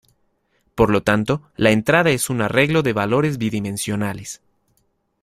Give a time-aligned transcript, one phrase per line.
[0.73, 4.41] Por lo tanto, la entrada es un arreglo de valores bidimensionales.